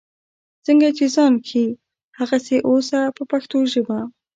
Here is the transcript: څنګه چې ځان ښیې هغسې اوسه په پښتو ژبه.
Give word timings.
څنګه 0.65 0.87
چې 0.97 1.05
ځان 1.15 1.33
ښیې 1.47 1.67
هغسې 2.19 2.57
اوسه 2.69 2.99
په 3.15 3.23
پښتو 3.31 3.57
ژبه. 3.73 3.99